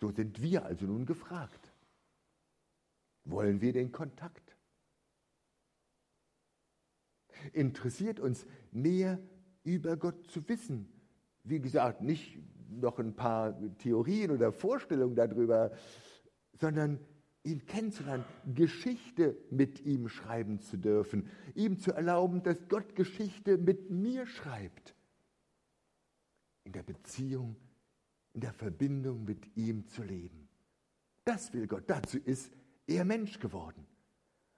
So 0.00 0.10
sind 0.10 0.40
wir 0.40 0.64
also 0.64 0.86
nun 0.86 1.06
gefragt. 1.06 1.72
Wollen 3.24 3.60
wir 3.60 3.72
den 3.72 3.92
Kontakt? 3.92 4.56
Interessiert 7.52 8.18
uns 8.18 8.46
mehr 8.70 9.20
über 9.62 9.96
Gott 9.96 10.30
zu 10.30 10.46
wissen. 10.48 10.90
Wie 11.44 11.60
gesagt, 11.60 12.02
nicht 12.02 12.38
noch 12.70 12.98
ein 12.98 13.14
paar 13.14 13.58
Theorien 13.78 14.30
oder 14.30 14.52
Vorstellungen 14.52 15.14
darüber, 15.14 15.72
sondern 16.58 17.00
ihn 17.42 17.64
kennenzulernen, 17.66 18.24
Geschichte 18.54 19.36
mit 19.50 19.80
ihm 19.80 20.08
schreiben 20.08 20.60
zu 20.60 20.76
dürfen, 20.76 21.28
ihm 21.54 21.78
zu 21.78 21.92
erlauben, 21.92 22.42
dass 22.42 22.68
Gott 22.68 22.94
Geschichte 22.94 23.58
mit 23.58 23.90
mir 23.90 24.26
schreibt. 24.26 24.94
In 26.64 26.72
der 26.72 26.82
Beziehung, 26.82 27.56
in 28.34 28.42
der 28.42 28.52
Verbindung 28.52 29.24
mit 29.24 29.56
ihm 29.56 29.86
zu 29.86 30.02
leben. 30.02 30.48
Das 31.24 31.52
will 31.52 31.66
Gott. 31.66 31.84
Dazu 31.86 32.18
ist 32.18 32.52
er 32.86 33.04
Mensch 33.04 33.38
geworden. 33.38 33.86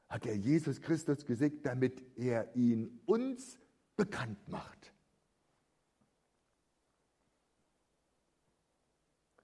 Hat 0.09 0.27
er 0.27 0.37
Jesus 0.37 0.81
Christus 0.81 1.25
geschickt, 1.25 1.65
damit 1.65 2.05
er 2.17 2.55
ihn 2.55 3.01
uns 3.07 3.59
bekannt 3.97 4.49
macht. 4.49 4.92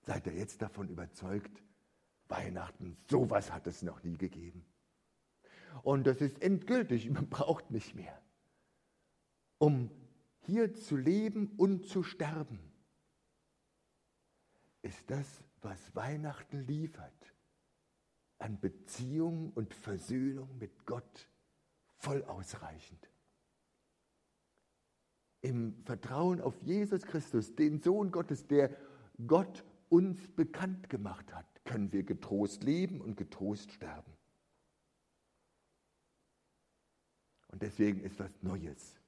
Seid 0.08 0.26
ihr 0.26 0.32
jetzt 0.32 0.62
davon 0.62 0.88
überzeugt, 0.88 1.62
Weihnachten, 2.28 2.96
sowas 3.10 3.52
hat 3.52 3.66
es 3.66 3.82
noch 3.82 4.02
nie 4.02 4.16
gegeben. 4.16 4.64
Und 5.82 6.06
das 6.06 6.22
ist 6.22 6.40
endgültig, 6.40 7.10
man 7.10 7.28
braucht 7.28 7.70
nicht 7.70 7.94
mehr. 7.94 8.18
Um 9.58 9.90
hier 10.46 10.72
zu 10.72 10.96
leben 10.96 11.52
und 11.58 11.84
zu 11.84 12.02
sterben, 12.02 12.58
ist 14.80 15.10
das, 15.10 15.44
was 15.60 15.94
Weihnachten 15.94 16.60
liefert, 16.60 17.34
an 18.38 18.58
Beziehung 18.58 19.52
und 19.52 19.74
Versöhnung 19.74 20.56
mit 20.56 20.86
Gott 20.86 21.28
voll 21.98 22.24
ausreichend. 22.24 23.10
Im 25.42 25.84
Vertrauen 25.84 26.40
auf 26.40 26.58
Jesus 26.62 27.02
Christus, 27.02 27.54
den 27.54 27.82
Sohn 27.82 28.10
Gottes, 28.10 28.46
der 28.46 28.74
Gott 29.26 29.66
uns 29.88 30.28
bekannt 30.32 30.88
gemacht 30.88 31.34
hat, 31.34 31.46
können 31.64 31.92
wir 31.92 32.02
getrost 32.02 32.64
leben 32.64 33.00
und 33.00 33.16
getrost 33.16 33.72
sterben. 33.72 34.12
Und 37.48 37.62
deswegen 37.62 38.00
ist 38.00 38.18
was 38.18 38.30
Neues. 38.42 38.98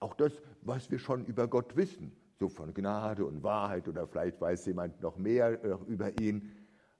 Auch 0.00 0.14
das, 0.14 0.32
was 0.62 0.90
wir 0.90 0.98
schon 0.98 1.24
über 1.24 1.48
Gott 1.48 1.76
wissen, 1.76 2.12
so 2.38 2.48
von 2.48 2.74
Gnade 2.74 3.24
und 3.24 3.42
Wahrheit 3.42 3.88
oder 3.88 4.06
vielleicht 4.06 4.40
weiß 4.40 4.66
jemand 4.66 5.00
noch 5.00 5.16
mehr 5.16 5.62
äh, 5.64 5.78
über 5.86 6.18
ihn. 6.20 6.52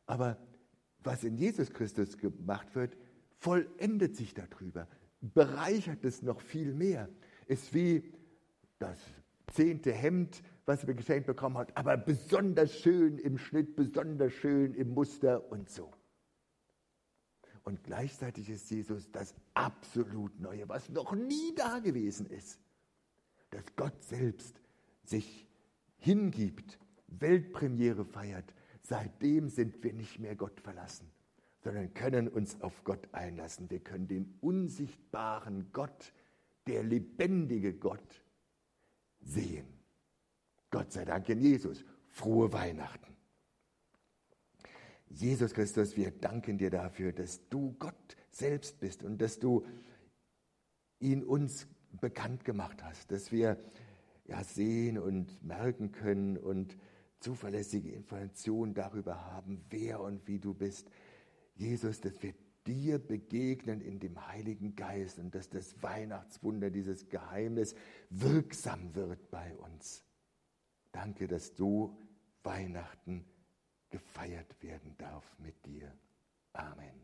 Aber 0.07 0.38
was 1.01 1.25
in 1.25 1.37
Jesus 1.37 1.70
Christus 1.70 2.16
gemacht 2.16 2.75
wird, 2.75 2.96
vollendet 3.38 4.16
sich 4.16 4.33
darüber, 4.33 4.88
bereichert 5.20 6.05
es 6.05 6.22
noch 6.22 6.40
viel 6.40 6.72
mehr. 6.72 7.09
Ist 7.46 7.75
wie 7.75 8.12
das 8.79 8.99
zehnte 9.53 9.92
Hemd, 9.92 10.42
was 10.66 10.87
wir 10.87 10.94
geschenkt 10.94 11.26
bekommen 11.26 11.57
hat, 11.57 11.76
aber 11.76 11.96
besonders 11.96 12.79
schön 12.79 13.18
im 13.18 13.38
Schnitt, 13.38 13.76
besonders 13.76 14.33
schön 14.33 14.74
im 14.74 14.92
Muster 14.92 15.50
und 15.50 15.70
so. 15.70 15.92
Und 17.62 17.83
gleichzeitig 17.83 18.50
ist 18.50 18.70
Jesus 18.70 19.11
das 19.11 19.35
absolut 19.55 20.38
Neue, 20.40 20.68
was 20.68 20.88
noch 20.88 21.14
nie 21.14 21.55
da 21.57 21.79
gewesen 21.79 22.26
ist. 22.26 22.61
Dass 23.50 23.64
Gott 23.76 24.02
selbst 24.05 24.61
sich 25.02 25.48
hingibt, 25.98 26.79
Weltpremiere 27.09 28.05
feiert. 28.05 28.52
Seitdem 28.83 29.48
sind 29.48 29.83
wir 29.83 29.92
nicht 29.92 30.18
mehr 30.18 30.37
Gott 30.37 30.61
verlassen, 30.61 31.11
sondern 31.59 31.92
können 31.94 32.29
uns 32.29 32.61
auf 32.61 32.85
Gott 32.85 33.09
einlassen. 33.12 33.70
Wir 33.70 33.81
können 33.81 34.07
den 34.07 34.38
unsichtbaren 34.40 35.72
Gott, 35.72 36.12
der 36.66 36.85
lebendige 36.85 37.74
Gott, 37.74 38.24
sehen. 39.20 39.76
Gott 40.70 40.92
sei 40.92 41.05
Dank 41.05 41.29
in 41.29 41.40
Jesus. 41.40 41.85
Frohe 42.09 42.52
Weihnachten. 42.52 43.16
Jesus 45.09 45.55
Christus, 45.55 45.96
wir 45.96 46.11
danken 46.11 46.59
dir 46.59 46.70
dafür, 46.70 47.12
dass 47.12 47.48
du 47.48 47.74
Gott 47.79 48.16
selbst 48.31 48.81
bist 48.81 49.02
und 49.02 49.18
dass 49.20 49.38
du 49.38 49.64
ihn 50.98 51.22
uns 51.22 51.68
bekannt 52.00 52.44
gemacht 52.44 52.83
hast, 52.83 53.11
dass 53.12 53.31
wir 53.31 53.59
ja 54.26 54.42
sehen 54.42 54.98
und 54.98 55.42
merken 55.42 55.92
können 55.92 56.37
und 56.37 56.76
zuverlässige 57.20 57.90
Informationen 57.92 58.74
darüber 58.74 59.24
haben, 59.33 59.64
wer 59.70 60.00
und 60.00 60.26
wie 60.26 60.38
du 60.38 60.55
bist. 60.55 60.90
Jesus, 61.55 62.00
dass 62.00 62.22
wir 62.22 62.35
dir 62.66 62.98
begegnen 62.98 63.81
in 63.81 64.00
dem 64.00 64.26
Heiligen 64.26 64.74
Geist 64.74 65.18
und 65.18 65.35
dass 65.35 65.48
das 65.48 65.83
Weihnachtswunder, 65.83 66.70
dieses 66.70 67.09
Geheimnis 67.09 67.74
wirksam 68.11 68.94
wird 68.94 69.31
bei 69.31 69.55
uns. 69.57 70.05
Danke, 70.96 71.28
dass 71.28 71.54
du 71.54 71.94
Weihnachten 72.42 73.26
gefeiert 73.90 74.62
werden 74.62 74.96
darf 74.96 75.30
mit 75.38 75.66
dir. 75.66 75.92
Amen. 76.54 76.94